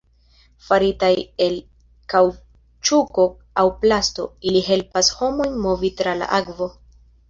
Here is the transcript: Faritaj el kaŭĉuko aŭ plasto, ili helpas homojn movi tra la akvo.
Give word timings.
Faritaj 0.69 1.09
el 1.47 1.57
kaŭĉuko 2.15 3.29
aŭ 3.65 3.69
plasto, 3.85 4.29
ili 4.53 4.67
helpas 4.73 5.17
homojn 5.23 5.65
movi 5.69 5.97
tra 6.03 6.21
la 6.23 6.37
akvo. 6.45 6.75